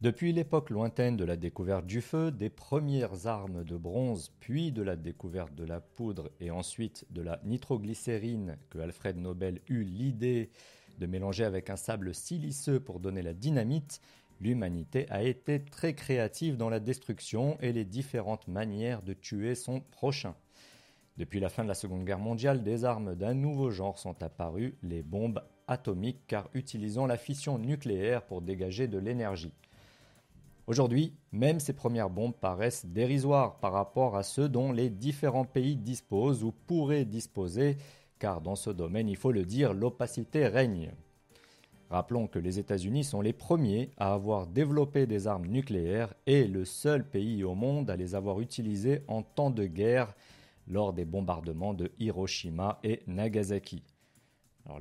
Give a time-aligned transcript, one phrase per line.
[0.00, 4.82] Depuis l'époque lointaine de la découverte du feu, des premières armes de bronze, puis de
[4.82, 10.50] la découverte de la poudre et ensuite de la nitroglycérine que Alfred Nobel eut l'idée
[10.98, 14.00] de mélanger avec un sable siliceux pour donner la dynamite,
[14.40, 19.80] l'humanité a été très créative dans la destruction et les différentes manières de tuer son
[19.80, 20.36] prochain.
[21.16, 24.78] Depuis la fin de la Seconde Guerre mondiale, des armes d'un nouveau genre sont apparues,
[24.84, 29.52] les bombes atomiques, car utilisant la fission nucléaire pour dégager de l'énergie.
[30.68, 35.76] Aujourd'hui, même ces premières bombes paraissent dérisoires par rapport à ceux dont les différents pays
[35.76, 37.78] disposent ou pourraient disposer,
[38.18, 40.92] car dans ce domaine, il faut le dire, l'opacité règne.
[41.88, 46.66] Rappelons que les États-Unis sont les premiers à avoir développé des armes nucléaires et le
[46.66, 50.14] seul pays au monde à les avoir utilisées en temps de guerre
[50.66, 53.82] lors des bombardements de Hiroshima et Nagasaki.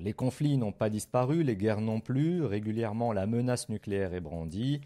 [0.01, 4.81] les conflits n'ont pas disparu, les guerres non plus, régulièrement la menace nucléaire est brandie,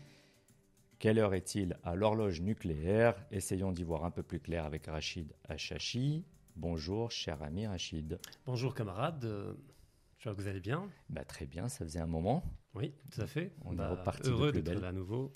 [1.01, 3.15] quelle heure est-il à l'horloge nucléaire?
[3.31, 6.23] Essayons d'y voir un peu plus clair avec Rachid Achachi.
[6.55, 8.19] Bonjour, cher ami Rachid.
[8.45, 9.25] Bonjour, camarade.
[9.25, 9.55] Euh,
[10.19, 10.87] j'espère que vous allez bien.
[11.09, 12.43] Bah, très bien, ça faisait un moment.
[12.75, 13.51] Oui, tout à fait.
[13.65, 15.35] On est bah, reparti heureux d'être là à nouveau.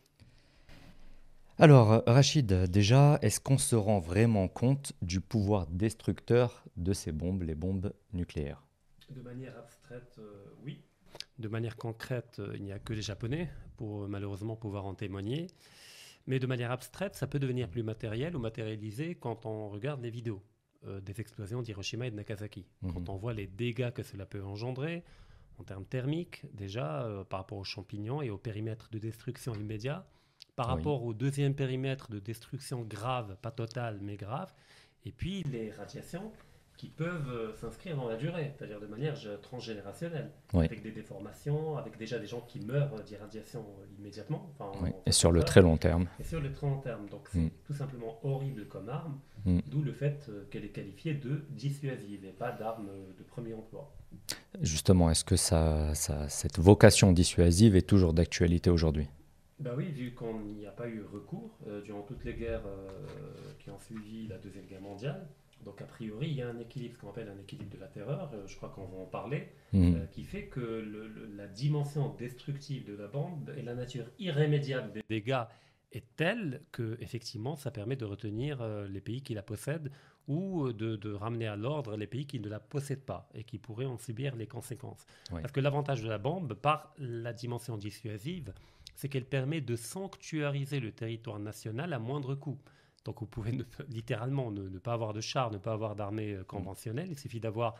[1.57, 7.41] Alors, Rachid, déjà, est-ce qu'on se rend vraiment compte du pouvoir destructeur de ces bombes,
[7.41, 8.63] les bombes nucléaires?
[9.09, 10.83] De manière abstraite, euh, oui.
[11.39, 14.95] De manière concrète, euh, il n'y a que les Japonais pour euh, malheureusement pouvoir en
[14.95, 15.47] témoigner.
[16.27, 20.09] Mais de manière abstraite, ça peut devenir plus matériel ou matérialisé quand on regarde les
[20.09, 20.41] vidéos
[20.85, 22.65] euh, des explosions d'Hiroshima et de Nagasaki.
[22.81, 22.93] Mhm.
[22.93, 25.03] Quand on voit les dégâts que cela peut engendrer
[25.57, 30.05] en termes thermiques, déjà par rapport aux champignons et au périmètre de destruction immédiat,
[30.57, 34.53] par rapport au deuxième périmètre de destruction grave, pas totale mais grave,
[35.05, 36.31] et puis les radiations
[36.77, 41.97] qui peuvent euh, s'inscrire dans la durée, c'est-à-dire de manière transgénérationnelle, avec des déformations, avec
[41.97, 44.53] déjà des gens qui meurent d'irradiation euh, immédiatement.
[45.05, 46.07] et sur le très long terme.
[46.19, 47.07] Et sur le très long terme.
[47.09, 47.51] Donc c'est mm.
[47.65, 49.59] tout simplement horrible comme arme, mm.
[49.67, 53.93] d'où le fait euh, qu'elle est qualifiée de dissuasive et pas d'arme de premier emploi.
[54.61, 59.07] Justement, est-ce que ça, ça, cette vocation dissuasive est toujours d'actualité aujourd'hui?
[59.59, 62.63] Bah oui, vu qu'on n'y a pas eu recours durant toutes les guerres
[63.59, 65.27] qui ont suivi la Deuxième Guerre mondiale,
[65.63, 67.87] donc a priori, il y a un équilibre, ce qu'on appelle un équilibre de la
[67.87, 69.95] terreur, euh, je crois qu'on va en parler, mhm.
[69.95, 70.85] euh, qui fait que
[71.35, 75.43] la dimension destructive de la bombe et la nature irrémédiable des dégâts
[75.91, 79.91] est telle que effectivement, ça permet de retenir euh, les pays qui la possèdent
[80.27, 83.85] ou de, ramener à l'ordre les pays qui ne la possèdent pas et qui pourraient
[83.85, 85.05] en subir les conséquences.
[85.29, 88.51] Parce que l'avantage de la bombe, par la dimension dissuasive,
[88.95, 92.57] c'est qu'elle permet de sanctuariser le territoire national à moindre coût.
[93.05, 93.57] Donc vous pouvez
[93.89, 97.07] littéralement ne, pas avoir de chars, ne pas avoir d'armée euh, conventionnelle.
[97.09, 97.75] Il suffit d'avoir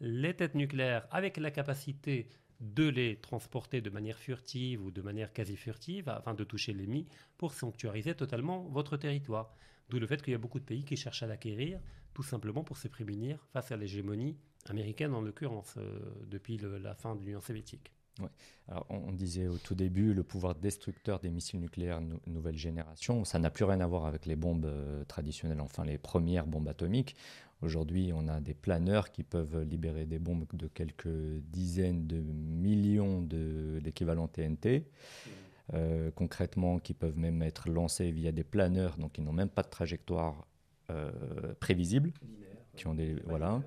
[0.00, 2.28] les têtes nucléaires avec la capacité
[2.60, 7.06] de les transporter de manière furtive ou de manière quasi furtive afin de toucher l'ennemi
[7.38, 9.54] pour sanctuariser totalement votre territoire.
[9.88, 11.80] D'où le fait qu'il y a beaucoup de pays qui cherchent à l'acquérir
[12.12, 14.36] tout simplement pour se prémunir face à l'hégémonie
[14.66, 17.92] américaine en l'occurrence euh, depuis la fin de l'Union soviétique.
[18.68, 23.24] Alors, on, disait au tout début le pouvoir destructeur des missiles nucléaires nouvelle génération.
[23.24, 26.68] Ça n'a plus rien à voir avec les bombes euh, traditionnelles, enfin les premières bombes
[26.68, 27.16] atomiques.
[27.62, 31.08] Aujourd'hui, on a des planeurs qui peuvent libérer des bombes de quelques
[31.50, 34.86] dizaines de millions d'équivalents TNT.
[35.72, 39.62] Euh, concrètement, qui peuvent même être lancés via des planeurs, donc ils n'ont même pas
[39.62, 40.46] de trajectoire
[40.90, 41.10] euh,
[41.58, 42.12] prévisible,
[42.76, 43.62] qui ont des voilà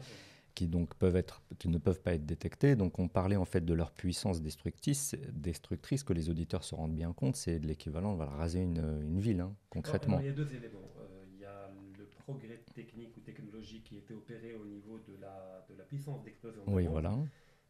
[0.58, 2.76] qui donc peuvent être, qui ne peuvent pas être détectés.
[2.76, 6.96] Donc on parlait en fait de leur puissance destructrice, destructrice que les auditeurs se rendent
[6.96, 10.20] bien compte, c'est de l'équivalent, de raser une, une ville, hein, concrètement.
[10.20, 10.90] il y a deux éléments.
[11.00, 11.70] Euh, il y a
[12.00, 16.24] le progrès technique ou technologique qui était opéré au niveau de la, de la puissance
[16.24, 16.64] d'explosion.
[16.66, 17.16] Oui, voilà.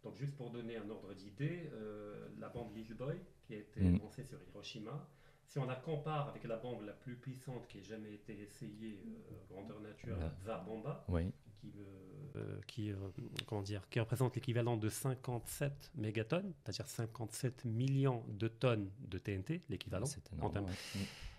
[0.05, 3.81] Donc juste pour donner un ordre d'idée, euh, la bombe Little Boy qui a été
[3.81, 3.99] mm.
[3.99, 5.09] lancée sur Hiroshima,
[5.45, 9.01] si on la compare avec la bombe la plus puissante qui ait jamais été essayée,
[9.29, 11.73] euh, grandeur nature, la Zarbomba, oui qui,
[12.35, 12.95] euh, qui, euh,
[13.45, 19.63] comment dire, qui représente l'équivalent de 57 mégatonnes, c'est-à-dire 57 millions de tonnes de TNT,
[19.69, 20.07] l'équivalent.
[20.41, 20.67] en termes.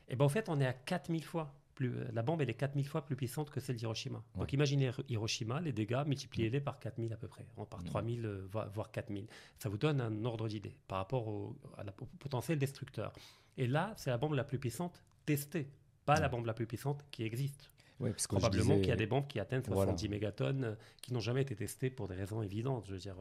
[0.08, 1.54] Et ben en fait, on est à 4000 fois.
[1.74, 4.24] Plus, euh, la bombe, elle est 4000 fois plus puissante que celle d'Hiroshima.
[4.34, 8.26] Donc imaginez Hiroshima, les dégâts, multipliez-les par 4000 à peu près, hein, par 3000,
[8.72, 9.26] voire 4000.
[9.58, 13.12] Ça vous donne un ordre d'idée par rapport au, à la, potentiel destructeur.
[13.56, 15.68] Et là, c'est la bombe la plus puissante testée,
[16.04, 17.70] pas la bombe la plus puissante qui existe.
[18.28, 21.90] Probablement qu'il y a des bombes qui atteignent 70 mégatonnes, qui n'ont jamais été testées
[21.90, 22.84] pour des raisons évidentes.
[22.86, 23.16] Je veux dire,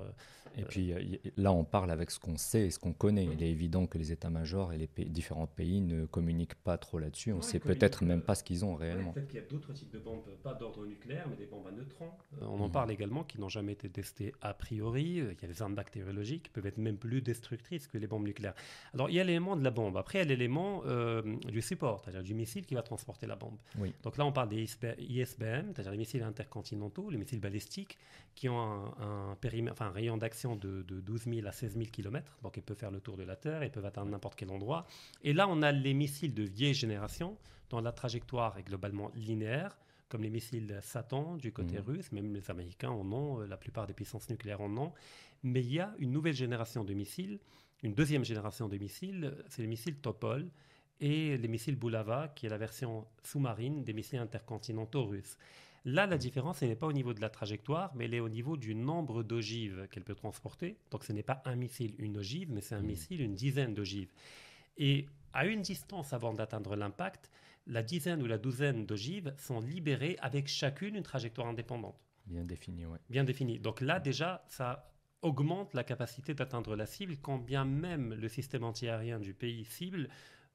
[0.56, 0.94] et puis
[1.36, 3.26] là, on parle avec ce qu'on sait et ce qu'on connaît.
[3.26, 7.32] Il est évident que les états-majors et les différents pays ne communiquent pas trop là-dessus.
[7.34, 9.12] On ne sait peut-être même pas ce qu'ils ont réellement.
[9.12, 11.72] Peut-être qu'il y a d'autres types de bombes, pas d'ordre nucléaire, mais des bombes à
[11.72, 12.12] neutrons.
[12.42, 12.72] on en mm.
[12.72, 15.18] parle également, qui n'ont jamais été testées a priori.
[15.18, 18.26] Il y a des armes bactériologiques qui peuvent être même plus destructrices que les bombes
[18.26, 18.56] nucléaires.
[18.94, 19.98] Alors, il y a l'élément de la bombe.
[19.98, 23.36] Après, il y a l'élément euh, du support, c'est-à-dire du missile qui va transporter la
[23.36, 23.58] bombe.
[24.04, 24.58] Donc là, on parle des
[25.00, 27.98] ISBM, c'est-à-dire les missiles intercontinentaux, les missiles balistiques,
[28.36, 28.60] qui ont
[29.00, 32.38] un, périmètre, enfin, un rayon d'action de, de 12 000 à 16 000 km.
[32.44, 34.86] Donc, ils peuvent faire le tour de la Terre, ils peuvent atteindre n'importe quel endroit.
[35.24, 37.38] Et là, on a les missiles de vieille génération,
[37.70, 39.78] dont la trajectoire est globalement linéaire
[40.10, 41.82] comme les missiles Satan du côté mmh.
[41.82, 44.94] russe, même les Américains en ont, euh, la plupart des puissances nucléaires en ont.
[45.44, 47.40] Mais il y a une nouvelle génération de missiles,
[47.84, 50.50] une deuxième génération de missiles, c'est les missiles Topol
[51.00, 55.38] et les missiles Bulava, qui est la version sous-marine des missiles intercontinentaux russes.
[55.86, 58.30] Là, la différence, elle n'est pas au niveau de la trajectoire, mais elle est au
[58.30, 60.78] niveau du nombre d'ogives qu'elle peut transporter.
[60.92, 62.86] Donc, ce n'est pas un missile, une ogive, mais c'est un mmh.
[62.86, 64.12] missile, une dizaine d'ogives.
[64.78, 67.30] Et à une distance avant d'atteindre l'impact,
[67.68, 71.96] la dizaine ou la douzaine d'ogives sont libérées avec chacune une trajectoire indépendante.
[72.26, 72.98] Bien définie, oui.
[73.10, 73.60] Bien définie.
[73.60, 74.92] Donc là, déjà, ça
[75.22, 80.10] augmente la capacité d'atteindre la cible, quand bien même le système antiaérien du pays cible,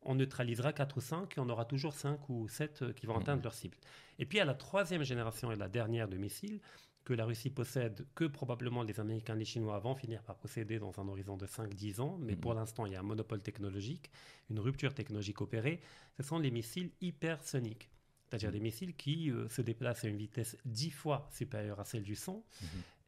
[0.04, 3.16] on neutralisera 4 ou 5 et on aura toujours 5 ou 7 euh, qui vont
[3.16, 3.76] atteindre leur cible.
[4.18, 6.60] Et puis à la troisième génération et la dernière de missiles,
[7.04, 10.78] que la Russie possède, que probablement les Américains et les Chinois vont finir par posséder
[10.78, 14.10] dans un horizon de 5-10 ans, mais pour l'instant il y a un monopole technologique,
[14.50, 15.80] une rupture technologique opérée,
[16.16, 17.90] ce sont les missiles hypersoniques.
[18.28, 22.02] C'est-à-dire des missiles qui euh, se déplacent à une vitesse 10 fois supérieure à celle
[22.02, 22.42] du son,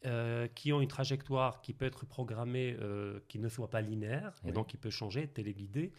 [0.04, 4.34] euh, qui ont une trajectoire qui peut être programmée, euh, qui ne soit pas linéaire,
[4.44, 5.92] et donc qui peut changer, téléguidée,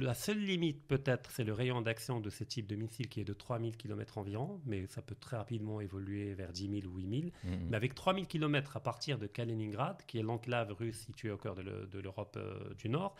[0.00, 3.24] la seule limite, peut-être, c'est le rayon d'action de ce type de missile qui est
[3.24, 7.10] de 3000 km environ, mais ça peut très rapidement évoluer vers 10 000 ou 8
[7.10, 7.22] 000.
[7.22, 7.58] Mm-hmm.
[7.68, 11.54] Mais avec 3000 km à partir de Kaliningrad, qui est l'enclave russe située au cœur
[11.54, 13.14] de l'Europe euh, du Nord,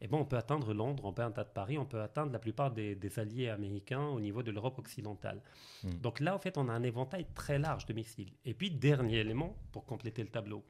[0.00, 2.72] eh ben, on peut atteindre Londres, on peut atteindre Paris, on peut atteindre la plupart
[2.72, 5.40] des, alliés américains au niveau de l'Europe occidentale.
[5.84, 5.90] Mm.
[6.00, 8.32] Donc là, en fait, on a un éventail très large de missiles.
[8.44, 10.64] Et puis, dernier élément, pour compléter le tableau,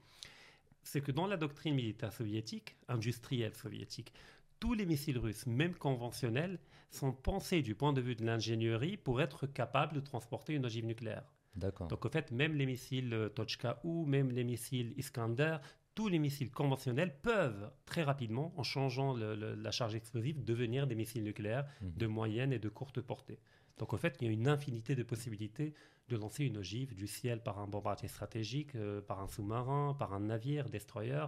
[0.83, 4.13] c'est que dans la doctrine militaire soviétique, industrielle soviétique,
[4.59, 6.59] tous les missiles russes, même conventionnels,
[6.89, 10.85] sont pensés du point de vue de l'ingénierie pour être capables de transporter une ogive
[10.85, 11.23] nucléaire.
[11.55, 11.87] D'accord.
[11.87, 15.57] Donc, en fait, même les missiles euh, Tochka ou même les missiles Iskander,
[15.95, 21.23] tous les missiles conventionnels peuvent très rapidement, en changeant la charge explosive, devenir des missiles
[21.23, 21.93] nucléaires mhm.
[21.97, 23.39] de moyenne et de courte portée.
[23.79, 25.73] Donc, en fait, il y a une infinité de possibilités
[26.09, 30.13] de lancer une ogive du ciel par un bombardier stratégique, euh, par un sous-marin, par
[30.13, 31.25] un navire, destroyer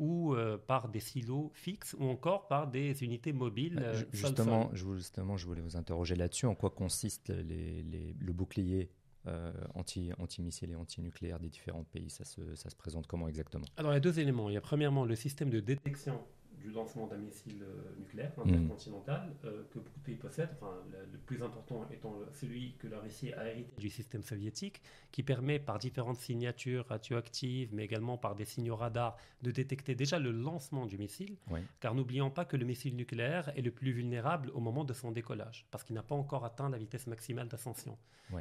[0.00, 3.76] ou euh, par des silos fixes ou encore par des unités mobiles.
[3.76, 6.46] Bah, euh, justement, je, justement, je voulais vous interroger là-dessus.
[6.46, 8.90] En quoi consiste le bouclier
[9.26, 12.08] euh, anti, anti-missile et anti-nucléaire des différents pays?
[12.08, 13.66] Ça se, ça se présente comment exactement?
[13.76, 14.48] Alors, il y a deux éléments.
[14.48, 16.18] Il y a premièrement le système de détection
[16.60, 18.48] du lancement d'un missile euh, nucléaire mmh.
[18.48, 22.98] intercontinental euh, que beaucoup de pays possèdent, enfin, le, plus important étant celui que la
[22.98, 28.34] Russie a hérité du système soviétique, qui permet par différentes signatures radioactives, mais également par
[28.34, 31.36] des signaux radars, de détecter déjà le lancement du missile,
[31.80, 35.12] car n'oublions pas que le missile nucléaire est le plus vulnérable au moment de son
[35.12, 37.96] décollage, parce qu'il n'a pas encore atteint la vitesse maximale d'ascension.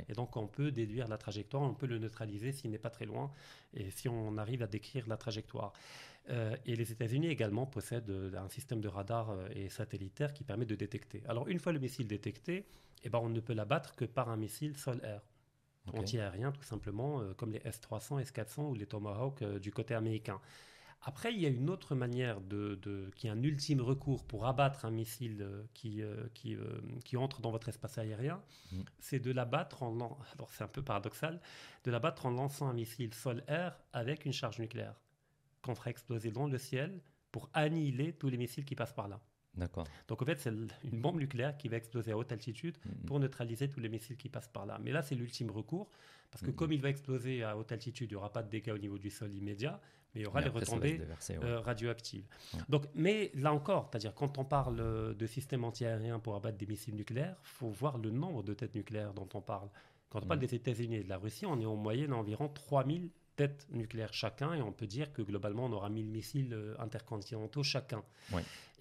[0.08, 3.06] Et donc on peut déduire la trajectoire, on peut le neutraliser s'il n'est pas très
[3.06, 3.32] loin,
[3.74, 5.74] et si on arrive à décrire la trajectoire.
[6.30, 10.44] Euh, et les États-Unis également possèdent euh, un système de radar euh, et satellitaire qui
[10.44, 11.24] permet de détecter.
[11.28, 12.66] Alors une fois le missile détecté,
[13.04, 15.22] eh ben, on ne peut l'abattre que par un missile sol-air.
[15.94, 20.40] Anti-aérien tout simplement, comme les S-300, S-400 ou les Tomahawk du côté américain.
[21.02, 24.86] Après, il y a une autre manière de, qui est un ultime recours pour abattre
[24.86, 26.04] un missile qui,
[26.36, 26.56] qui,
[27.06, 28.40] qui entre dans votre espace aérien,
[28.72, 28.82] mm.
[29.00, 29.96] c'est de l'abattre en,
[30.36, 31.42] alors c'est un peu paradoxal,
[31.86, 35.00] de l'abattre en lançant un missile sol-air avec une charge nucléaire
[35.70, 37.00] qu'on fera exploser dans le ciel
[37.32, 39.22] pour annihiler tous les missiles qui passent par là.
[39.56, 39.86] D'accord.
[40.08, 43.06] Donc en fait, c'est une bombe nucléaire qui va exploser à haute altitude mm-hmm.
[43.06, 44.80] pour neutraliser tous les missiles qui passent par là.
[44.82, 45.90] Mais là, c'est l'ultime recours,
[46.32, 46.56] parce que mm-hmm.
[46.56, 48.98] comme il va exploser à haute altitude, il n'y aura pas de dégâts au niveau
[48.98, 49.82] du sol immédiat,
[50.14, 51.02] mais il y aura les retombées
[51.44, 52.26] euh, radioactives.
[52.68, 56.96] Donc, mais là encore, c'est-à-dire quand on parle de système antiaérien pour abattre des missiles
[56.96, 59.70] nucléaires, il faut voir le nombre de têtes nucléaires dont on parle.
[60.10, 60.46] Quand on parle mm.
[60.48, 64.14] des États-Unis et de la Russie, on est en moyenne à environ 3000 têtes nucléaires
[64.14, 68.04] chacun, et on peut dire que globalement, on aura 1000 missiles euh, intercontinentaux chacun.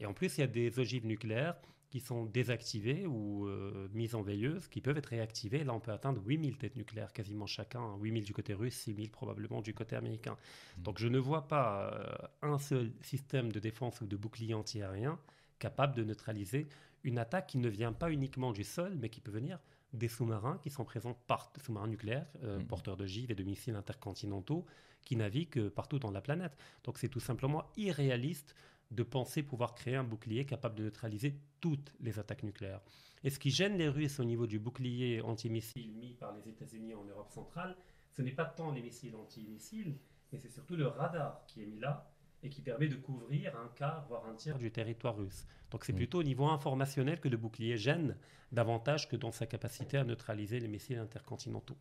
[0.00, 1.54] Et en plus, il y a des ogives nucléaires
[1.90, 5.62] qui sont désactivées ou euh, mises en veilleuse, qui peuvent être réactivées.
[5.62, 9.62] Là, on peut atteindre 8000 têtes nucléaires quasiment chacun, 8000 du côté russe, 6000 probablement
[9.62, 10.36] du côté américain.
[10.36, 10.82] Mmh.
[10.82, 15.20] Donc je ne vois pas euh, un seul système de défense ou de bouclier antiaérien
[15.60, 16.68] capable de neutraliser
[17.04, 19.60] une attaque qui ne vient pas uniquement du sol, mais qui peut venir
[19.92, 22.66] des sous-marins qui sont présents par sous-marins nucléaires, euh, mm.
[22.66, 24.66] porteurs de et de missiles intercontinentaux,
[25.02, 26.56] qui naviguent partout dans la planète.
[26.84, 28.54] Donc c'est tout simplement irréaliste
[28.90, 32.80] de penser pouvoir créer un bouclier capable de neutraliser toutes les attaques nucléaires.
[33.24, 36.94] Et ce qui gêne les Russes au niveau du bouclier antimissile mis par les États-Unis
[36.94, 37.76] en Europe centrale,
[38.12, 39.96] ce n'est pas tant les missiles antimissiles,
[40.32, 42.10] mais c'est surtout le radar qui est mis là
[42.42, 45.46] et qui permet de couvrir un quart, voire un tiers du territoire russe.
[45.70, 48.16] Donc c'est plutôt au niveau informationnel que le bouclier gêne
[48.52, 51.76] davantage que dans sa capacité à neutraliser les missiles intercontinentaux.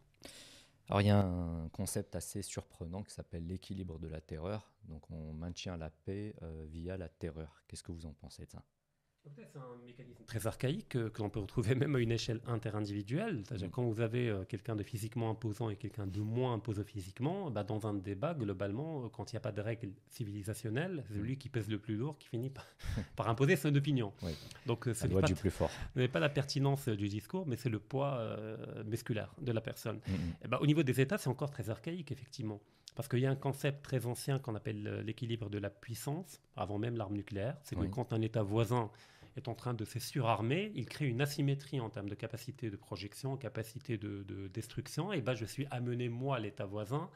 [0.90, 4.72] Alors il y a un concept assez surprenant qui s'appelle l'équilibre de la terreur.
[4.88, 7.64] Donc on maintient la paix euh, via la terreur.
[7.68, 8.64] Qu'est-ce que vous en pensez de ça?
[9.36, 13.42] C'est un mécanisme très archaïque euh, que, l'on peut retrouver même à une échelle interindividuelle.
[13.46, 13.72] C'est-à-dire mm.
[13.72, 17.64] quand vous avez euh, quelqu'un de physiquement imposant et quelqu'un de moins imposant physiquement, bah,
[17.64, 21.24] dans un débat, globalement, euh, quand il n'y a pas de règles civilisationnelles, c'est mm.
[21.24, 22.52] lui qui pèse le plus lourd qui finit
[23.16, 24.14] par, imposer son opinion.
[24.66, 25.72] Donc c'est pas, du plus fort.
[25.94, 28.38] Ce n'est pas la pertinence du discours, mais c'est le poids
[28.86, 29.98] musculaire de la personne.
[30.08, 32.62] Mm, et bah, au niveau des États, c'est encore très archaïque, effectivement.
[32.96, 36.80] Parce qu'il y a un concept très ancien qu'on appelle l'équilibre de la puissance, avant
[36.80, 37.56] même l'arme nucléaire.
[37.64, 38.90] C'est que quand un État voisin
[39.38, 42.75] est en train de se surarmer, il crée une asymétrie en termes de capacité de
[42.75, 47.10] projection, capacité de, destruction, et ben je suis amené, moi, l'État voisin,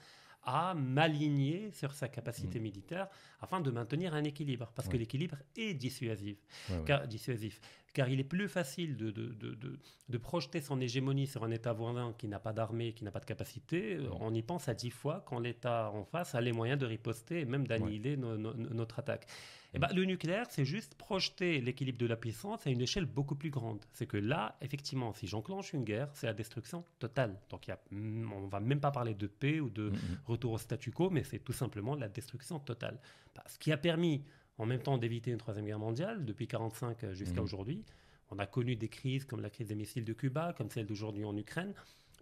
[0.44, 2.64] à m'aligner sur sa capacité mm.
[2.64, 3.08] militaire
[3.42, 6.38] afin de maintenir un équilibre, parce que l'équilibre est dissuasif,
[6.86, 7.60] car, dissuasif,
[7.94, 11.74] car il est plus facile de, de, de, de, projeter son hégémonie sur un État
[11.74, 14.00] voisin qui n'a pas d'armée, qui n'a pas de capacité.
[14.20, 17.42] On y pense à dix fois quand l'État en face a les moyens de riposter
[17.42, 19.28] et même d'annihiler notre attaque.
[19.74, 23.06] Et eh ben, le nucléaire, c'est juste projeter l'équilibre de la puissance à une échelle
[23.06, 23.80] beaucoup plus grande.
[23.94, 27.40] C'est que là, effectivement, si j'enclenche une guerre, c'est la destruction totale.
[27.50, 29.94] Donc, y a, mm, on ne va même pas parler de paix ou de
[30.26, 33.00] retour au statu quo, mais c'est tout simplement la destruction totale.
[33.48, 34.26] Ce qui a permis
[34.58, 37.86] en même temps d'éviter une troisième guerre mondiale depuis 1945 jusqu'à aujourd'hui.
[38.30, 41.24] On a connu des crises comme la crise des missiles de Cuba, comme celle d'aujourd'hui
[41.24, 41.74] en Ukraine.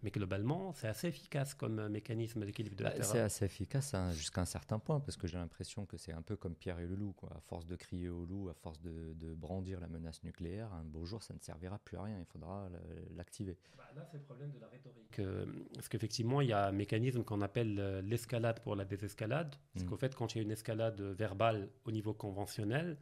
[0.03, 3.93] Mais globalement, c'est assez efficace comme euh, mécanisme d'équilibre de la bah, C'est assez efficace
[3.93, 6.79] hein, jusqu'à un certain point, parce que j'ai l'impression que c'est un peu comme Pierre
[6.79, 7.13] et le loup.
[7.13, 7.29] Quoi.
[7.35, 11.05] À force de crier au loup, à force de, brandir la menace nucléaire, un beau
[11.05, 12.17] jour, ça ne servira plus à rien.
[12.19, 12.69] Il faudra
[13.15, 13.57] l'activer.
[13.77, 15.19] Bah, là, c'est le problème de la rhétorique.
[15.19, 19.55] Euh, parce qu'effectivement, il y a un mécanisme qu'on appelle euh, l'escalade pour la désescalade.
[19.73, 19.89] Parce mmh.
[19.89, 22.97] qu'au fait, quand il y a une escalade verbale au niveau conventionnel,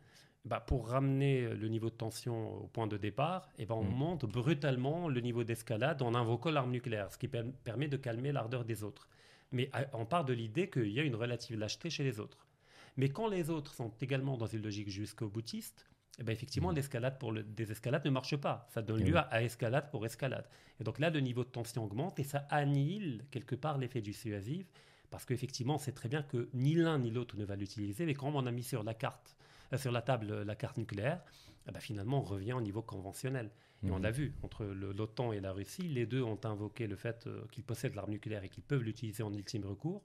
[0.47, 3.83] bah, pour ramener le niveau de tension au point de départ, et eh ben on
[3.83, 3.95] mm.
[3.95, 8.65] monte brutalement le niveau d'escalade en invoquant l'arme nucléaire, ce qui permet de calmer l'ardeur
[8.65, 9.07] des autres.
[9.51, 12.47] Mais euh, on part de l'idée qu'il y a une relative lâcheté chez les autres.
[12.95, 15.85] Mais quand les autres sont également dans une logique jusqu'au boutiste,
[16.17, 16.75] et eh ben effectivement, mm.
[16.75, 18.65] l'escalade pour le désescalade ne marche pas.
[18.73, 20.47] Ça donne lieu à, escalade pour escalade.
[20.79, 24.11] Et donc là, le niveau de tension augmente et ça annihile quelque part l'effet du
[24.11, 24.65] dissuasif,
[25.11, 28.15] parce qu'effectivement, on sait très bien que ni l'un ni l'autre ne va l'utiliser, mais
[28.15, 31.21] quand on a mis sur la carte euh, sur la table la carte nucléaire,
[31.67, 33.51] eh ben, finalement, on revient au niveau conventionnel.
[33.83, 34.05] Et on mhm.
[34.05, 37.63] a vu, entre l'OTAN et la Russie, les deux ont invoqué le fait euh, qu'ils
[37.63, 40.03] possèdent l'arme nucléaire et qu'ils peuvent l'utiliser en ultime recours.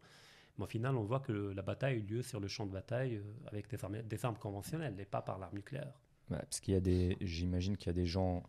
[0.59, 2.73] Mais au final, on voit que la bataille a eu lieu sur le champ de
[2.73, 5.95] bataille euh, avec des armes, des armes conventionnelles et pas par l'arme nucléaire.
[6.29, 8.43] parce qu'il y a des, j'imagine qu'il y a des gens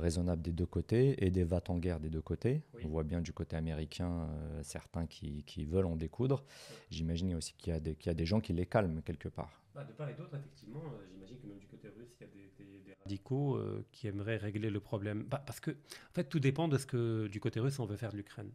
[0.00, 2.62] raisonnables des deux côtés et des vats en guerre des deux côtés.
[2.84, 4.28] On voit bien du côté américain
[4.62, 6.44] certains qui, qui, veulent en découdre.
[6.90, 9.62] J'imagine aussi qu'il y, qu'il y, a des gens qui les calment quelque part.
[9.78, 12.28] Bah, de part et d'autre, effectivement, euh, j'imagine que même du côté russe, il y
[12.28, 15.22] a des, radicaux euh, qui aimeraient régler le problème.
[15.22, 17.96] Bah, parce que, en fait, tout dépend de ce que du côté russe on veut
[17.96, 18.50] faire de l'Ukraine.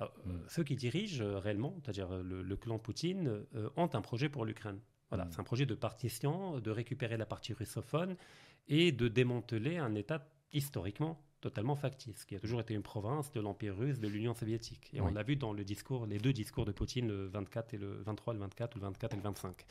[0.00, 0.32] Euh, mm.
[0.48, 3.44] Ceux qui dirigent réellement, c'est-à-dire le, clan Poutine,
[3.76, 4.80] ont un projet pour l'Ukraine.
[5.10, 5.28] Voilà, mm.
[5.30, 8.16] c'est un projet de partition, de récupérer la partie russophone
[8.66, 13.38] et de démanteler un État historiquement totalement factice, qui a toujours été une province de
[13.38, 14.90] l'Empire russe, de l'Union soviétique.
[14.92, 17.76] Et on l'a vu dans le discours, les deux discours de Poutine, le 24 et
[17.76, 19.66] le 23, le 24 ou le 24 et le 25.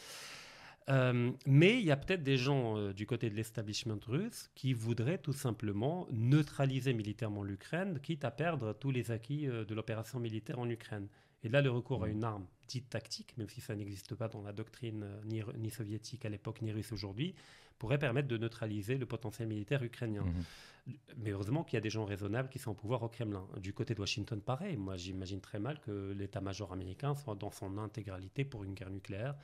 [0.89, 4.73] Euh, mais il y a peut-être des gens euh, du côté de l'establishment russe qui
[4.73, 10.19] voudraient tout simplement neutraliser militairement l'Ukraine, quitte à perdre tous les acquis euh, de l'opération
[10.19, 11.07] militaire en Ukraine.
[11.43, 14.41] Et là, le recours à une arme dite tactique, même si ça n'existe pas dans
[14.41, 17.35] la doctrine ni, ni soviétique à l'époque, ni russe aujourd'hui,
[17.79, 20.23] pourrait permettre de neutraliser le potentiel militaire ukrainien.
[20.23, 20.93] Mhm.
[21.17, 23.45] Mais heureusement qu'il y a des gens raisonnables qui sont au pouvoir au Kremlin.
[23.57, 24.77] Du côté de Washington, pareil.
[24.77, 29.35] Moi, j'imagine très mal que l'état-major américain soit dans son intégralité pour une guerre nucléaire.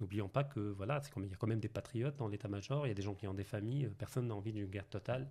[0.00, 2.86] N'oublions pas que voilà, c'est comme, il y a quand même des patriotes dans l'état-major,
[2.86, 4.88] il y a des gens qui ont des familles, euh, personne n'a envie d'une guerre
[4.88, 5.28] totale.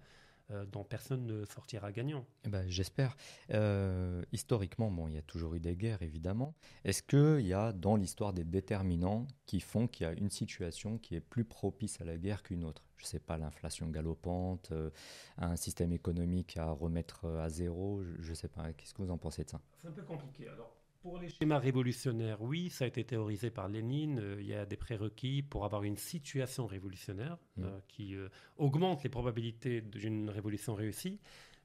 [0.49, 2.25] Euh, dont personne ne sortira gagnant.
[2.45, 3.17] Eh ben, J'espère.
[3.51, 6.55] Euh, historiquement, bon, il y a toujours eu des guerres, évidemment.
[6.85, 10.99] Est-ce qu'il y a dans l'histoire des déterminants qui font qu'il y a une situation
[10.99, 12.85] qui est plus propice à la guerre qu'une autre?
[12.95, 14.71] Je ne sais pas, l'inflation galopante,
[15.37, 18.71] un système économique à remettre à zéro, je ne sais pas.
[18.71, 19.59] Qu'est-ce que vous en pensez de ça?
[19.75, 20.47] C'est un peu compliqué.
[20.47, 24.19] Alors, pour les schémas révolutionnaires, oui, ça a été théorisé par Lénine.
[24.19, 27.63] Euh, il y a des prérequis pour avoir une situation révolutionnaire mm.
[27.63, 31.19] euh, qui euh, augmente les probabilités d'une révolution réussie.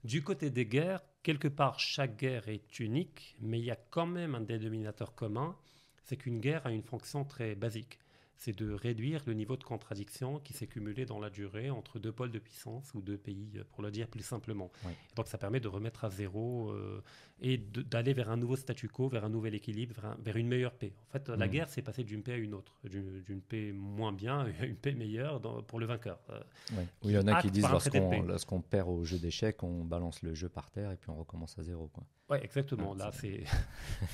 [0.04, 4.06] Du côté des guerres, quelque part, chaque guerre est unique, mais il y a quand
[4.06, 5.56] même un dénominateur commun,
[6.02, 7.98] c'est qu'une guerre a une fonction très basique
[8.42, 12.11] c'est de réduire le niveau de contradiction qui s'est cumulé dans la durée entre deux
[12.11, 14.72] pôles de puissance ou deux pays, euh, pour le dire plus simplement.
[15.14, 17.00] Donc ça permet de remettre à zéro euh,
[17.40, 20.92] et d'aller vers un nouveau statu quo, vers un nouvel équilibre, vers, une meilleure paix.
[21.08, 21.50] En fait, la mmh.
[21.50, 24.94] guerre, c'est passer d'une paix à une autre, d'une paix moins bien à une paix
[24.94, 26.18] meilleure pour le vainqueur.
[26.30, 26.40] Euh,
[26.72, 30.34] oui, il y en a qui disent lorsqu'on perd au jeu d'échecs, on balance le
[30.34, 31.88] jeu par terre et puis on recommence à zéro.
[32.32, 32.94] Oui, exactement.
[32.94, 33.44] Là, c'est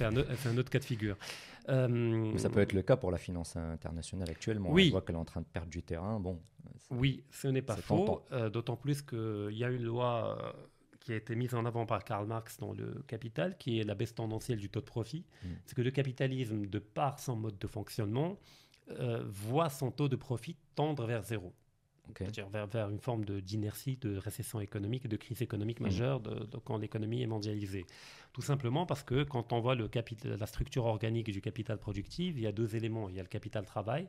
[0.05, 1.17] un, un, autre cas de figure.
[1.67, 4.71] ça peut être le cas pour la finance internationale actuellement.
[4.71, 4.89] Oui.
[4.89, 6.19] On voit qu'elle est en train de perdre du terrain.
[6.21, 6.41] Bon,
[6.91, 8.23] oui, ce n'est pas faux.
[8.33, 10.53] Euh, d'autant plus qu'il y a une loi euh,
[11.01, 13.95] qui a été mise en avant par Karl Marx dans le Capital, qui est la
[13.95, 15.25] baisse tendancielle du taux de profit.
[15.43, 15.49] Mm.
[15.67, 18.39] C'est que le capitalisme, de par son mode de fonctionnement,
[18.91, 21.53] euh, voit son taux de profit tendre vers zéro.
[22.17, 26.23] C'est-à-dire vers, une forme d'inertie, de, récession économique, de crise économique majeure
[26.65, 27.87] quand l'économie est mondialisée.
[28.33, 29.91] Tout simplement parce que quand on voit le
[30.25, 33.09] la structure organique du capital productif, il y a deux éléments.
[33.09, 34.09] Il y a le capital travail,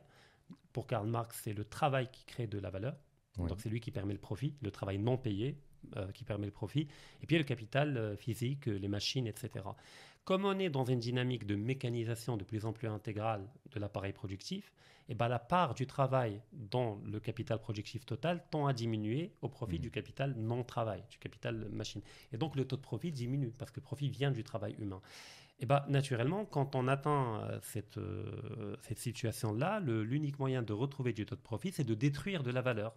[0.72, 2.96] pour Karl Marx, c'est le travail qui crée de la valeur.
[3.38, 5.56] Donc c'est lui qui permet le profit, le travail non payé
[5.96, 6.86] euh, qui permet le profit.
[7.22, 9.64] Et puis il y a le capital euh, physique, les machines, etc.
[10.24, 14.12] Comme on est dans une dynamique de mécanisation de plus en plus intégrale de l'appareil
[14.12, 14.72] productif,
[15.08, 19.32] et eh ben la part du travail dans le capital productif total tend à diminuer
[19.42, 19.82] au profit mmh.
[19.82, 22.00] du capital non-travail, du capital machine.
[22.32, 25.00] Et donc le taux de profit diminue parce que le profit vient du travail humain.
[25.58, 31.12] Eh ben, naturellement, quand on atteint euh, cette, euh, cette situation-là, l'unique moyen de retrouver
[31.12, 32.94] du taux de profit, c'est de détruire de la valeur.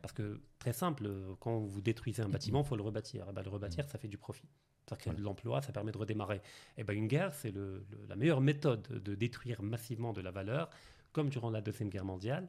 [0.00, 3.26] Parce que, très simple, quand vous détruisez un bâtiment, il faut le rebâtir.
[3.28, 3.88] Eh ben, le rebâtir, mm.
[3.88, 4.48] ça fait du profit.
[4.86, 6.36] C'est-à-dire que l'emploi, ça permet de redémarrer.
[6.36, 6.40] Et
[6.78, 10.70] eh ben, une guerre, c'est le, la meilleure méthode de détruire massivement de la valeur,
[11.12, 12.48] comme durant la Deuxième Guerre mondiale.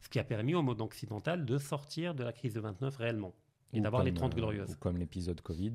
[0.00, 3.34] Ce qui a permis au monde occidental de sortir de la crise de 29 réellement.
[3.72, 4.70] Et d'avoir les 30 glorieuses.
[4.70, 5.74] Ou comme l'épisode Covid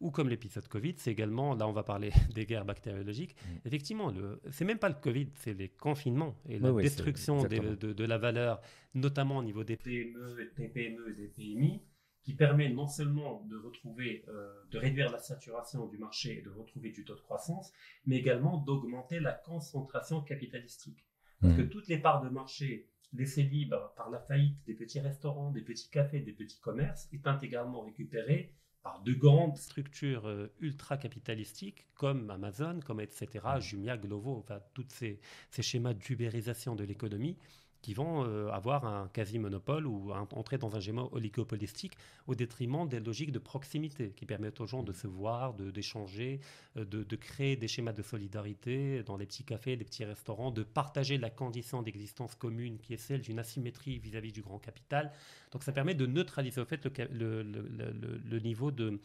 [0.00, 3.66] ou comme l'épisode Covid, c'est également, là on va parler des guerres bactériologiques, mm.
[3.66, 4.12] effectivement,
[4.50, 8.60] c'est même pas le Covid, c'est les confinements et la destruction de, la valeur,
[8.94, 11.80] notamment au niveau des PME, des PME et des PMI,
[12.26, 16.50] qui permet non seulement de retrouver, euh, de réduire la saturation du marché et de
[16.50, 17.72] retrouver du taux de croissance,
[18.04, 21.06] mais également d'augmenter la concentration capitalistique.
[21.40, 25.52] Parce que toutes les parts de marché laissées libres par la faillite des petits restaurants,
[25.52, 31.86] des petits cafés, des petits commerces, étant également récupérées par de grandes structures euh, ultra-capitalistiques
[31.94, 33.60] comme Amazon, comme etc., mm.
[33.60, 35.20] Jumia, Glovo, enfin, tous ces,
[35.52, 37.38] ces schémas d'ubérisation de l'économie
[37.86, 41.96] qui vont euh, avoir un quasi-monopole ou entrer dans un schéma oligopolistique
[42.26, 46.40] au détriment des logiques de proximité qui permettent aux gens de se voir, d'échanger,
[46.74, 50.04] de, euh, de, de, créer des schémas de solidarité dans les petits cafés, des petits
[50.04, 54.58] restaurants, de partager la condition d'existence commune qui est celle d'une asymétrie vis-à-vis du grand
[54.58, 55.12] capital.
[55.52, 59.00] Donc ça permet de neutraliser au fait le, le, le, le niveau de,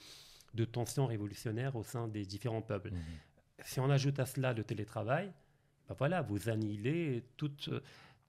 [0.55, 2.89] de tension révolutionnaire au sein des différents peuples.
[2.89, 2.99] Mmh.
[3.63, 5.31] Si on ajoute à cela le télétravail,
[5.87, 7.69] ben voilà, vous annihilez toute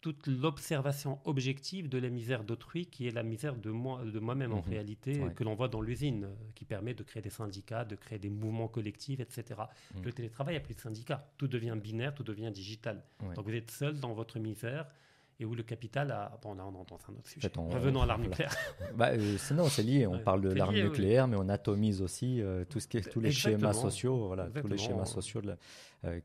[0.03, 4.53] toute l'observation objective de la misère d'autrui, qui est la misère de moi, de moi-même
[4.53, 4.69] en mhm.
[4.69, 8.19] réalité, que l'on voit dans l'usine, euh, qui permet de créer des syndicats, de créer
[8.19, 9.61] des mouvements collectifs, etc.
[9.95, 10.03] Mhm.
[10.05, 11.31] Le télétravail, il n'y a plus de syndicats.
[11.39, 13.03] Tout devient binaire, tout devient digital.
[13.37, 14.87] Donc vous êtes seul dans votre misère
[15.39, 16.37] et où le capital a.
[16.43, 17.51] Bon, là, on entend un autre sujet.
[17.57, 18.55] Revenons à l'arme nucléaire.
[18.97, 20.09] bah, euh, sinon, c'est lié.
[20.09, 23.21] On parle de l'arme nucléaire, mais on atomise aussi euh, tout ce qui est, tous
[23.21, 25.43] les schémas sociaux, voilà, tous les schémas sociaux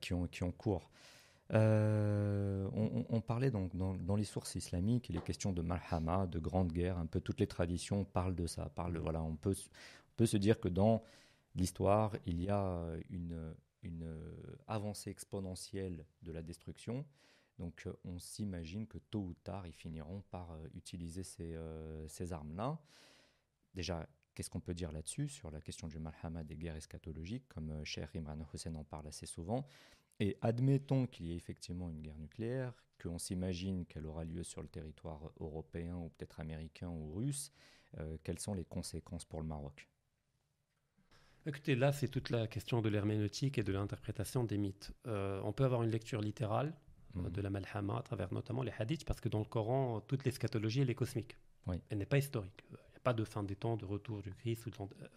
[0.01, 0.89] qui, ont, qui ont cours.
[1.53, 2.69] Euh,
[3.09, 6.97] on, parlait donc dans, les sources islamiques, il est question de malhama, de grande guerre,
[6.97, 8.69] un peu toutes les traditions parlent de ça.
[8.69, 9.55] Parlent, voilà, on peut,
[10.15, 11.03] peut se dire que dans
[11.55, 14.17] l'histoire, il y a une, une
[14.67, 17.05] avancée exponentielle de la destruction.
[17.59, 22.31] Donc on s'imagine que tôt ou tard, ils finiront par euh, utiliser ces, euh, ces
[22.31, 22.79] armes-là.
[23.73, 27.83] Déjà, qu'est-ce qu'on peut dire là-dessus, sur la question du malhama des guerres eschatologiques, comme
[27.83, 29.67] Cheikh Imran Hussein en parle assez souvent
[30.19, 34.61] et admettons qu'il y ait effectivement une guerre nucléaire, qu'on s'imagine qu'elle aura lieu sur
[34.61, 37.51] le territoire européen ou peut-être américain ou russe,
[37.99, 39.87] euh, quelles sont les conséquences pour le Maroc?
[41.45, 44.91] Écoutez, là, c'est toute la question de l'herméneutique et de l'interprétation des mythes.
[45.05, 46.73] Euh, on peut avoir une lecture littérale
[47.15, 47.31] euh, mhm.
[47.31, 50.81] de la Malhama à travers notamment les hadiths, parce que dans le Coran, toute l'eschatologie,
[50.81, 51.37] elle est cosmique.
[51.89, 52.63] Elle n'est pas historique
[53.07, 54.67] pas de fin des temps, de retour du Christ.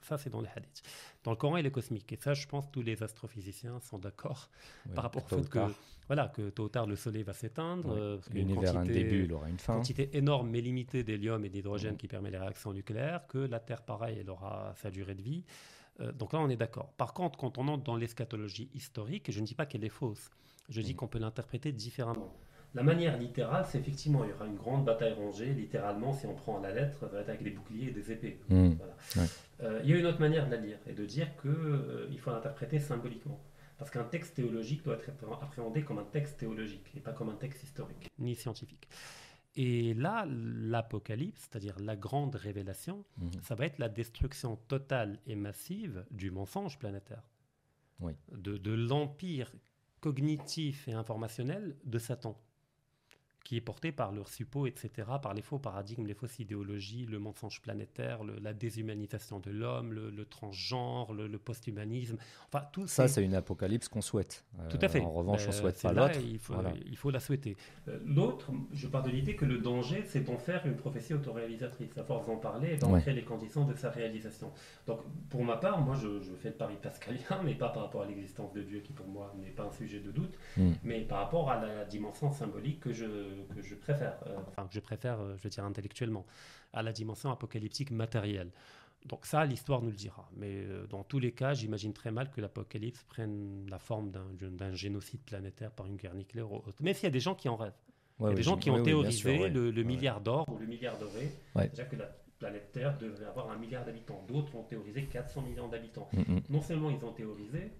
[0.03, 0.81] Ça, c'est dans les hadiths.
[1.25, 2.13] Dans le Coran, il est cosmique.
[2.13, 4.49] Et ça, je pense que tous les astrophysiciens sont d'accord
[4.95, 5.59] par rapport au fait que,
[6.07, 7.91] voilà, que tôt ou tard, le Soleil va s'éteindre.
[7.91, 9.75] Euh, L'univers a un début, il aura une fin.
[9.75, 13.83] quantité énorme mais limitée d'hélium et d'hydrogène qui permet les réactions nucléaires, que la Terre,
[13.83, 15.43] pareil, elle aura sa durée de vie.
[15.99, 16.93] Euh, donc là, on est d'accord.
[16.93, 20.31] Par contre, quand on entre dans l'eschatologie historique, je ne dis pas qu'elle est fausse.
[20.69, 22.33] Je dis qu'on peut l'interpréter différemment.
[22.75, 26.35] La manière littérale, c'est effectivement, il y aura une grande bataille rangée, littéralement, si on
[26.35, 28.41] prend à la lettre, ça va être avec des boucliers et des épées.
[28.49, 28.75] Mmh.
[29.63, 32.17] Euh, il y a une autre manière de la lire, et de dire qu'il euh,
[32.19, 33.41] faut l'interpréter symboliquement.
[33.77, 35.11] Parce qu'un texte théologique doit être
[35.43, 38.89] appréhendé comme un texte théologique, et pas comme un texte historique, ni scientifique.
[39.57, 43.29] Et là, l'Apocalypse, c'est-à-dire la grande révélation, mmh.
[43.43, 47.25] ça va être la destruction totale et massive du mensonge planétaire.
[47.99, 48.13] Oui.
[48.31, 49.53] De, de l'empire
[50.01, 52.41] cognitif et informationnel de Satan
[53.51, 57.19] qui est porté par leurs suppôts, etc., par les faux paradigmes, les fausses idéologies, le
[57.19, 62.17] mensonge planétaire, la déshumanisation de l'homme, le, transgenre, le, post-humanisme.
[62.47, 64.45] Enfin, tout ça, c'est une apocalypse qu'on souhaite.
[64.69, 65.01] Tout à fait.
[65.01, 66.21] En revanche, on ne souhaite pas l'autre.
[66.21, 66.55] Il, faut,
[66.87, 67.57] il faut la souhaiter.
[67.89, 71.99] Euh, l'autre, je pars de l'idée que le danger, c'est d'en faire une prophétie autoréalisatrice.
[71.99, 74.53] À force d'en parler, d'en créer les conditions de sa réalisation.
[74.87, 78.07] Donc, pour ma part, moi, je, fais le pari pascalien, mais pas par rapport à
[78.07, 80.71] l'existence de Dieu, qui pour moi n'est pas un sujet de doute, hmm.
[80.85, 84.75] mais par rapport à la dimension symbolique que je que je préfère, euh, enfin que
[84.75, 86.27] je préfère, euh, je veux dire intellectuellement,
[86.73, 88.51] à la dimension apocalyptique matérielle.
[89.07, 90.29] Donc ça, l'histoire nous le dira.
[90.37, 94.75] Mais euh, dans tous les cas, j'imagine très mal que l'apocalypse prenne la forme d'un
[94.75, 96.49] génocide planétaire par une guerre nucléaire.
[96.81, 97.73] Mais s'il y a des gens qui en rêvent.
[98.21, 101.33] il y a des gens qui ont théorisé le, milliard d'or ou le milliard doré.
[101.71, 104.25] Déjà que la planète Terre devrait avoir un milliard d'habitants.
[104.27, 106.09] D'autres ont théorisé 400 millions d'habitants.
[106.13, 106.41] Mm, mm.
[106.49, 107.71] Non seulement ils ont théorisé,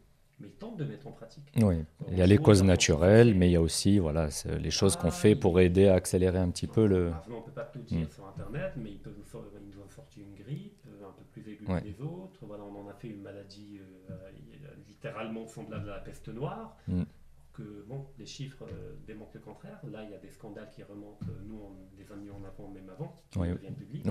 [0.41, 1.45] mais ils tentent de mettre en pratique.
[1.57, 4.97] Oui, il y a les causes naturelles, mais il y a aussi voilà, les choses
[4.97, 7.13] qu'on fait pour aider à accélérer un petit peu le...
[7.29, 8.11] on ne peut pas tout dire mm.
[8.11, 11.65] sur Internet, mais ils, peuvent nous, ont sorti une grippe euh, un peu plus aiguë
[11.65, 12.41] que les autres.
[12.43, 14.15] Voilà, on en a fait une maladie euh,
[14.89, 16.77] littéralement semblable à la peste noire.
[16.89, 17.03] Mm.
[17.53, 19.81] Que, bon, les chiffres euh, démontrent le contraire.
[19.91, 22.69] Là, il y a des scandales qui remontent, nous, on les a mis en avant
[22.69, 24.07] même avant, qui deviennent publics.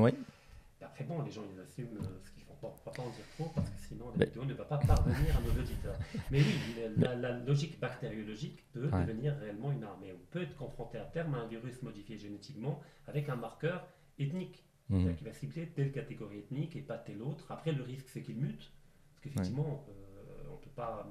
[0.91, 3.25] Après, bon, les gens, ils assument ce qu'ils Bon, on ne va pas en dire
[3.35, 5.97] trop parce que sinon la vidéo ne va pas parvenir à nos auditeurs.
[6.31, 6.55] Mais oui,
[6.97, 10.03] la, logique bactériologique peut devenir réellement une arme.
[10.03, 13.87] Et on peut être confronté à terme à un virus modifié génétiquement avec un marqueur
[14.17, 17.51] ethnique qui va cibler telle catégorie ethnique et pas telle autre.
[17.51, 18.71] Après, le risque, c'est qu'il mute.
[19.11, 21.07] Parce qu'effectivement, euh, on ne peut pas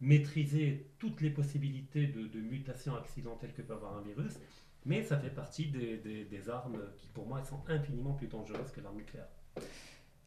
[0.00, 4.34] maîtriser toutes les possibilités de, de mutation accidentelle que peut avoir un virus.
[4.84, 8.96] Mais ça fait partie des, armes qui, pour moi, sont infiniment plus dangereuses que l'arme
[8.96, 9.28] nucléaire.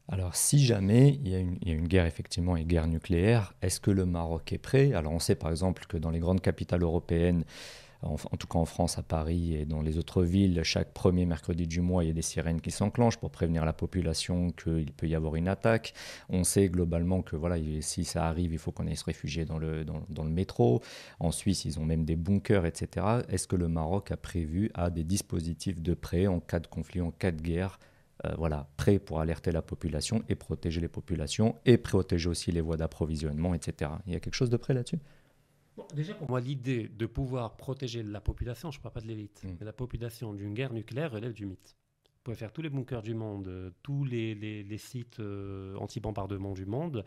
[0.08, 4.06] Alors, si jamais il y, a une, guerre, effectivement, une guerre nucléaire, est-ce que le
[4.06, 4.94] Maroc est prêt?
[4.94, 7.46] Alors, on sait par exemple que dans les grandes capitales européennes,
[8.04, 11.68] en, tout cas en France, à Paris et dans les autres villes, chaque premier mercredi
[11.68, 15.08] du mois, il y a des sirènes qui s'enclenchent pour prévenir la population qu'il peut
[15.08, 15.94] y avoir une attaque.
[16.30, 19.60] On sait globalement que voilà, si ça arrive, il faut qu'on aille se réfugier dans
[19.60, 20.82] le, dans, le métro.
[21.20, 23.06] En Suisse, ils ont même des bunkers, etc.
[23.30, 27.02] Est-ce que le Maroc a prévu à des dispositifs de prêt en cas de conflit,
[27.02, 27.80] en cas de guerre
[28.26, 32.62] euh, voilà, prêt pour alerter la population et protéger les populations et protéger aussi les
[32.62, 33.92] voies d'approvisionnement, etc.
[34.06, 35.00] Il y a quelque chose de prêt là-dessus?
[35.94, 39.42] Déjà, pour moi, l'idée de pouvoir protéger la population, je ne parle pas de l'élite,
[39.44, 39.56] hmm.
[39.60, 41.76] mais la population d'une guerre nucléaire relève du mythe.
[42.22, 46.66] Vous pouvez faire tous les bunkers du monde, tous les, les, sites euh, anti-bombardement du
[46.66, 47.04] monde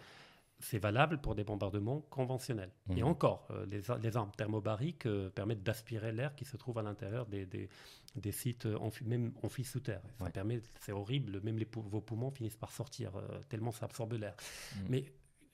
[0.60, 2.70] c'est valable pour des bombardements conventionnels.
[2.90, 3.08] Et mhm.
[3.08, 7.44] encore, euh, les, armes thermobariques euh, permettent d'aspirer l'air qui se trouve à l'intérieur des,
[7.44, 8.66] des, sites
[9.04, 10.00] même enfouis sous terre.
[10.18, 13.12] Ça permet, c'est horrible, même les, vos poumons finissent par sortir
[13.48, 14.34] tellement ça absorbe l'air.
[14.76, 14.86] Mhm.
[14.88, 15.04] Mais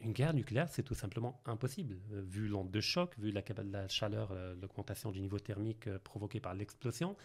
[0.01, 4.35] une guerre nucléaire, c'est tout simplement impossible, vu l'onde de choc, vu la, la chaleur,
[4.61, 7.17] l'augmentation du niveau thermique provoquée par l'explosion.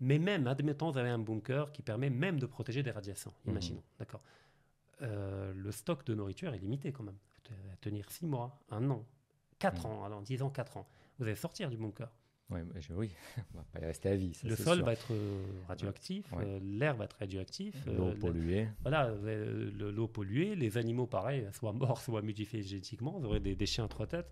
[0.00, 3.52] Mais même, admettons, vous avez un bunker qui permet même de protéger des radiations, mhm.
[3.52, 4.22] imaginons, d'accord
[5.00, 7.18] le stock de nourriture est limité quand même
[7.80, 9.04] tenir 6 mois, un an,
[9.58, 9.90] 4 mm.
[9.90, 10.86] ans, alors 10 ans, 4 ans.
[11.18, 12.10] Vous allez sortir du bunker.
[12.50, 12.60] Oui,
[12.94, 13.10] oui,
[13.54, 14.32] on va pas y rester à vie.
[14.44, 17.74] le sol va être euh, radioactif, euh, l'air va être radioactif.
[17.88, 18.68] Euh, l'eau polluée.
[18.82, 19.10] Voilà,
[19.78, 23.16] l'eau polluée, les animaux, pareil, soit morts, soit modifiés génétiquement.
[23.18, 24.30] Vous aurez des, des chiens à trois têtes.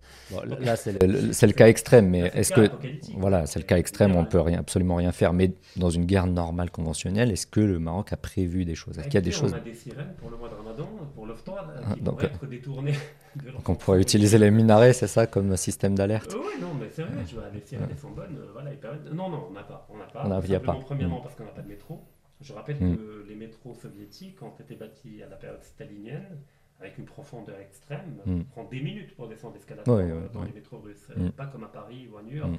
[0.59, 2.69] là, c'est le, cas extrême, mais est-ce que.
[3.17, 5.33] Voilà, c'est le cas extrême, on ne peut rien, absolument rien faire.
[5.33, 8.99] Mais dans une guerre normale, conventionnelle, est-ce que le Maroc a prévu des choses?
[8.99, 9.53] Est-ce qu'il y a des choses?
[9.53, 12.45] On a des sirènes pour le mois de Ramadan, pour l'oftar, ah, qui donc, être
[12.45, 12.93] détournées.
[13.35, 16.35] Donc on pourrait utiliser les minarets, c'est ça, comme système d'alerte?
[16.35, 18.37] Oui, non, mais c'est vrai, je vois, les sirènes, elles sont bonnes.
[18.51, 18.71] voilà,
[19.13, 19.87] non, non, on n'a pas.
[19.89, 20.23] On n'a pas.
[20.25, 20.75] On a, pas.
[20.75, 21.23] Premièrement, mm.
[21.23, 22.03] parce qu'on n'a pas de métro.
[22.41, 22.97] Je rappelle mm.
[22.97, 26.39] que les métros soviétiques ont été bâtis à la période stalinienne
[26.79, 28.19] avec une profondeur extrême.
[28.25, 28.39] Mm.
[28.39, 32.07] On prend des minutes pour descendre l'escalade dans les métros russes, pas comme à Paris
[32.11, 32.53] ou à New York.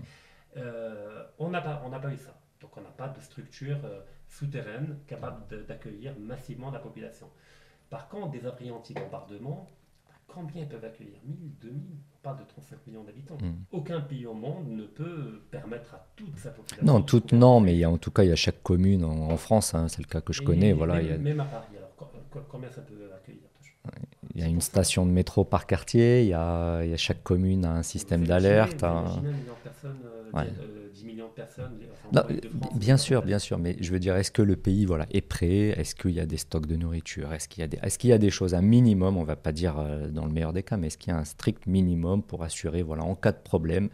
[0.57, 2.41] Euh, on n'a pas, pas eu ça.
[2.61, 7.29] Donc on n'a pas de structure euh, souterraine capable d'accueillir massivement la population.
[7.91, 9.69] Par contre, des abris anti-bombardement,
[10.35, 11.83] combien peuvent accueillir 1000, 2000
[12.15, 13.37] On parle de 35 millions d'habitants.
[13.41, 13.65] Hmm.
[13.73, 16.85] Aucun pays au monde ne peut permettre à toute sa population.
[16.85, 19.05] Non, toute non, mais il y a, en tout cas, il y a chaque commune
[19.05, 20.73] en, France, hein, c'est le cas que je connais.
[20.73, 21.19] Voilà, même, il y a...
[21.19, 21.91] même à Paris, alors
[22.49, 23.43] combien ça peut accueillir?
[24.35, 26.97] Il y a une station de métro par quartier, il y a, il y a
[26.97, 28.83] chaque commune a un système d'alerte.
[28.83, 29.23] Un...
[30.93, 31.73] 10 millions de personnes.
[32.75, 35.69] bien sûr, bien sûr, mais je veux dire, est-ce que le pays voilà, est prêt?
[35.79, 37.33] Est-ce qu'il y a des stocks de nourriture?
[37.33, 39.27] Est-ce qu'il y, a des, est qu'il y a des choses, un minimum, on ne
[39.27, 39.75] va pas dire
[40.11, 42.83] dans le meilleur des cas, mais est-ce qu'il y a un strict minimum pour assurer,
[42.83, 43.89] voilà, en cas de problème,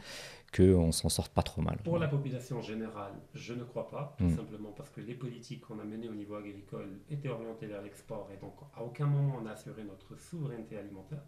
[0.54, 1.78] qu'on s'en sorte pas trop mal.
[1.84, 4.36] Pour la population générale, je ne crois pas, tout mm.
[4.36, 8.28] simplement parce que les politiques qu'on a menées au niveau agricole étaient orientées vers l'export
[8.34, 11.22] et donc à aucun moment on a assuré notre souveraineté alimentaire.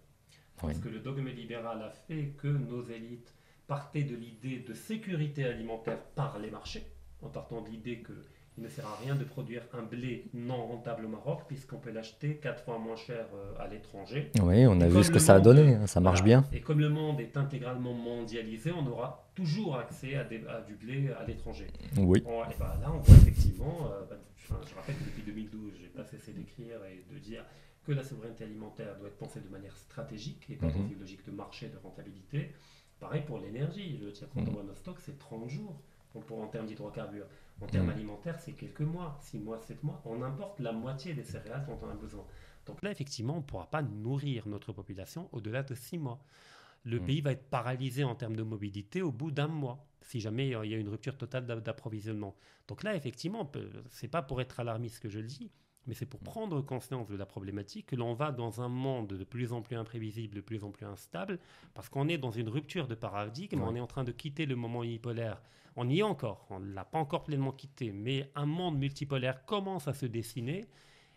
[0.61, 3.35] Parce que le dogme libéral a fait que nos élites
[3.67, 6.87] partaient de l'idée de sécurité alimentaire par les marchés,
[7.21, 8.13] en partant de l'idée que
[8.59, 11.91] il ne sert à rien de produire un blé non rentable au Maroc puisqu'on peut
[11.91, 14.31] l'acheter quatre fois moins cher euh, à l'étranger.
[14.43, 16.45] Oui, on a vu ce que ça a donné, hein, ça marche bien.
[16.53, 21.25] Et comme le monde est intégralement mondialisé, on aura toujours accès à, du blé à
[21.25, 21.69] l'étranger.
[21.97, 22.19] Oui.
[22.19, 26.05] et ben là, on voit effectivement, euh, bah, je rappelle que depuis 2012, j'ai pas
[26.05, 27.45] cessé d'écrire et de dire
[27.85, 30.93] que la souveraineté alimentaire doit être pensée de manière stratégique et pas dans mhm.
[30.93, 32.53] une logique de marché, de rentabilité.
[33.01, 33.99] Pareil pour l'énergie.
[33.99, 35.81] Je quand on voit nos stocks, c'est 30 jours
[36.21, 37.27] pour, en termes d'hydrocarbures.
[37.61, 37.91] En termes mm.
[37.91, 40.03] alimentaires, c'est quelques mois, 6 mois, 7 mois.
[40.05, 42.27] On importe la moitié des céréales dont on a besoin.
[42.67, 46.25] Donc là, effectivement, on ne pourra pas nourrir notre population au-delà de 6 mois.
[46.85, 47.05] Le mm.
[47.05, 50.65] pays va être paralysé en termes de mobilité au bout d'un mois, si jamais euh,
[50.65, 52.35] il y a une rupture totale d'approvisionnement.
[52.69, 53.51] Donc là, effectivement,
[53.91, 55.51] ce n'est pas pour être alarmiste que je le dis,
[55.87, 56.25] mais c'est pour mm.
[56.25, 59.77] prendre conscience de la problématique que l'on va dans un monde de plus en plus
[59.77, 61.39] imprévisible, de plus en plus instable,
[61.75, 64.57] parce qu'on est dans une rupture de paradigme, on est en train de quitter le
[64.57, 65.43] moment unipolaire
[65.77, 69.45] on y est encore, on ne l'a pas encore pleinement quitté, mais un monde multipolaire
[69.45, 70.67] commence à se dessiner.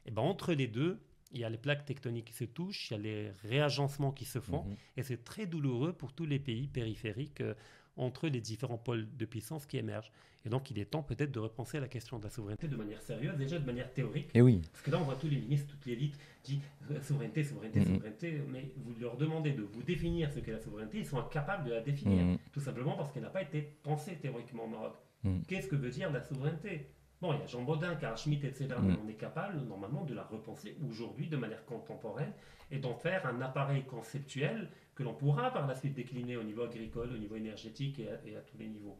[0.06, 1.00] Et ben entre les deux,
[1.32, 4.26] il y a les plaques tectoniques qui se touchent, il y a les réagencements qui
[4.26, 4.76] se font, mhm.
[4.98, 7.54] et c'est très douloureux pour tous les pays périphériques euh,
[7.98, 10.12] entre les différents pôles de puissance qui émergent.
[10.46, 13.02] Et donc, il est temps peut-être de repenser la question de la souveraineté de manière
[13.02, 14.30] sérieuse, déjà de manière théorique.
[14.34, 14.62] Et oui.
[14.72, 16.60] Parce que là, on voit tous les ministres, toute l'élite dit
[16.92, 21.00] euh, souveraineté, souveraineté, souveraineté, mais vous leur demandez de vous définir ce qu'est la souveraineté,
[21.00, 22.38] ils sont incapables de la définir.
[22.54, 24.94] Tout simplement parce qu'elle n'a pas été pensée théoriquement au Maroc.
[25.24, 25.40] Mm.
[25.48, 26.88] Qu'est-ce que veut dire la souveraineté?
[27.22, 28.68] Bon, il y a Jean Baudin, Karl Schmitt, etc.
[28.80, 28.98] Mm.
[29.06, 32.32] on est capable, normalement, de la repenser aujourd'hui de manière contemporaine
[32.72, 36.64] et d'en faire un appareil conceptuel que l'on pourra par la suite décliner au niveau
[36.64, 38.98] agricole, au niveau énergétique et à, tous les niveaux.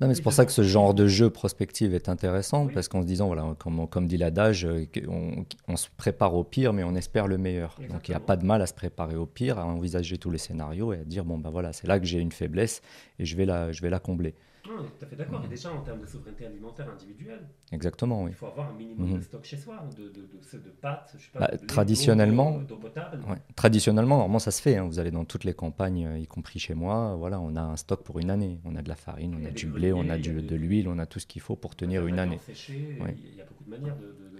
[0.00, 3.02] Non, mais c'est pour ça que ce genre de jeu prospective est intéressant, parce qu'en
[3.02, 6.84] se disant, voilà, comme, comme dit l'adage, euh, on, on, se prépare au pire, mais
[6.84, 7.80] on espère le meilleur.
[7.90, 10.30] Donc il n'y a pas de mal à se préparer au pire, à envisager tous
[10.30, 12.80] les scénarios et à dire, bon, ben voilà, c'est là que j'ai une faiblesse
[13.18, 14.34] et je vais la, je vais la combler.
[14.68, 15.42] Non, tout à fait d'accord.
[15.44, 18.30] Et déjà, en termes de souveraineté alimentaire individuelle, Exactement, oui.
[18.32, 19.22] il faut avoir un minimum de mhm.
[19.22, 23.20] stock chez soi, de, de, de, de pâtes, je sais pas, bah, traditionnellement, d'eau potable.
[23.56, 24.76] Traditionnellement, normalement, ça se fait.
[24.76, 24.84] Hein.
[24.84, 27.76] Vous allez dans toutes les campagnes, euh, y compris chez moi, voilà, on a un
[27.76, 28.60] stock pour une année.
[28.64, 30.98] On a de la farine, on a, du blé, on a du, de l'huile, on
[30.98, 32.38] a tout ce qu'il faut pour tenir une année.
[32.68, 34.37] Il y a beaucoup de manières de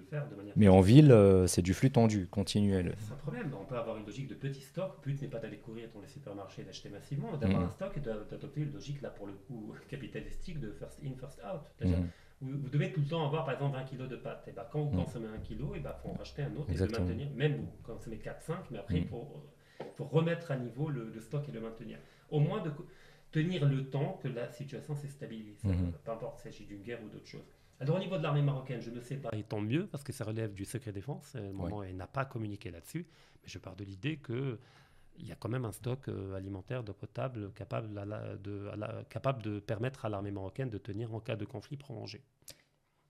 [0.56, 2.94] mais en ville, euh, c'est du flux tendu, continuel.
[2.98, 3.52] C'est un problème.
[3.60, 4.94] On peut avoir une logique de petit stock.
[5.04, 7.64] Le but n'est pas d'aller courir dans les supermarchés et d'acheter massivement, d'avoir mm.
[7.64, 11.40] un stock et d'adopter une logique, là, pour le coup, capitalistique de first in, first
[11.44, 11.62] out.
[11.86, 12.04] Mm.
[12.40, 14.46] Vous, devez tout le temps avoir, par exemple, 20 kg de pâtes.
[14.48, 15.04] Et ben, quand vous mm.
[15.04, 17.28] consommez un kilo, il faut en racheter un autre et le maintenir.
[17.36, 19.28] Même vous consommez 4-5, mais après, il faut,
[19.98, 21.98] remettre à niveau le, stock et le maintenir.
[22.30, 22.70] Au moins de
[23.30, 25.68] tenir le temps que la situation s'est stabilisée.
[25.68, 25.92] Mm-hmm.
[26.04, 27.57] Peu importe s'il s'agit d'une guerre ou d'autre chose.
[27.80, 30.12] Alors au niveau de l'armée marocaine, je ne sais pas, et tant mieux, parce que
[30.12, 33.06] ça relève du secret défense, le moment elle n'a pas communiqué là-dessus,
[33.42, 36.92] mais je pars de l'idée qu'il y a quand même un stock euh, alimentaire d'eau
[36.92, 37.88] potable capable,
[38.42, 38.70] de,
[39.08, 42.22] capable de permettre à l'armée marocaine de tenir en cas de conflit prolongé.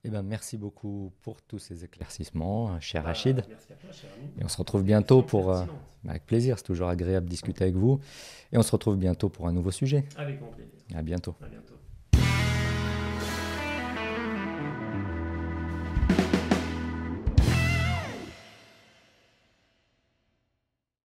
[0.05, 3.43] Eh ben, merci beaucoup pour tous ces éclaircissements, euh, cher bah, Rachid.
[3.49, 5.51] Merci à toi, cher Et on se retrouve bientôt pour.
[5.51, 5.65] Euh,
[6.07, 7.99] avec plaisir, c'est toujours agréable de discuter avec vous.
[8.53, 10.05] Et on se retrouve bientôt pour un nouveau sujet.
[10.15, 10.79] Avec grand plaisir.
[10.95, 11.35] À bientôt.
[11.41, 11.78] À bientôt.